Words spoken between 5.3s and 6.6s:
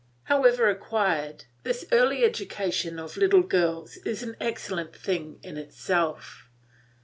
in itself.